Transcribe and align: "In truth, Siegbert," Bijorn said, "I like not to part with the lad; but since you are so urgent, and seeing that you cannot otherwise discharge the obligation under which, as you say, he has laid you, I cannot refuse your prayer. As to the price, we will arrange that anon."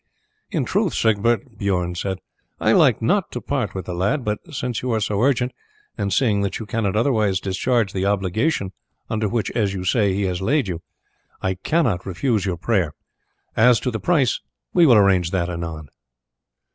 "In 0.49 0.65
truth, 0.65 0.95
Siegbert," 0.95 1.59
Bijorn 1.59 1.93
said, 1.93 2.17
"I 2.59 2.71
like 2.71 3.03
not 3.03 3.31
to 3.33 3.39
part 3.39 3.75
with 3.75 3.85
the 3.85 3.93
lad; 3.93 4.25
but 4.25 4.39
since 4.51 4.81
you 4.81 4.91
are 4.93 4.99
so 4.99 5.21
urgent, 5.21 5.51
and 5.95 6.11
seeing 6.11 6.41
that 6.41 6.57
you 6.57 6.65
cannot 6.65 6.95
otherwise 6.95 7.39
discharge 7.39 7.93
the 7.93 8.07
obligation 8.07 8.71
under 9.11 9.29
which, 9.29 9.51
as 9.51 9.75
you 9.75 9.83
say, 9.85 10.15
he 10.15 10.23
has 10.23 10.41
laid 10.41 10.67
you, 10.67 10.81
I 11.43 11.53
cannot 11.53 12.07
refuse 12.07 12.47
your 12.47 12.57
prayer. 12.57 12.95
As 13.55 13.79
to 13.81 13.91
the 13.91 13.99
price, 13.99 14.39
we 14.73 14.87
will 14.87 14.95
arrange 14.95 15.29
that 15.29 15.49
anon." 15.51 15.89